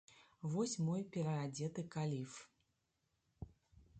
[0.53, 2.31] Вось мой пераадзеты каліф!